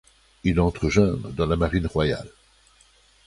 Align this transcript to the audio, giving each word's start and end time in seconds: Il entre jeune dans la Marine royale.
Il 0.43 0.59
entre 0.59 0.89
jeune 0.89 1.31
dans 1.37 1.45
la 1.45 1.55
Marine 1.55 1.85
royale. 1.85 2.31